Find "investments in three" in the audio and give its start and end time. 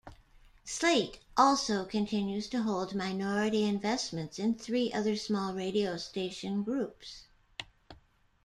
3.65-4.91